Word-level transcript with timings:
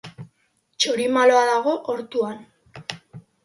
Txorimaloa 0.83 1.45
dago 1.51 1.77
ortuan. 1.95 2.37